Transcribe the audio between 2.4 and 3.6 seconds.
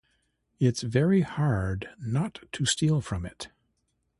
to steal from it.